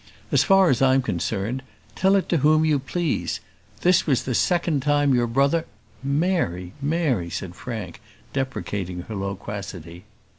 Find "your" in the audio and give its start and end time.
5.13-5.27